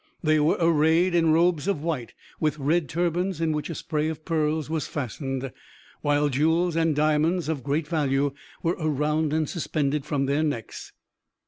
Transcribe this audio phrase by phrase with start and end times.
[0.23, 4.25] They were arrayed in robes of white, with red turbans in which a spray of
[4.25, 5.51] pearls was fastened,
[6.01, 8.33] while jewels and diamonds of great value
[8.63, 10.91] were around and suspended from their necks.